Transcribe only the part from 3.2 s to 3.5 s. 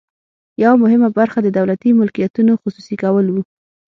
وو.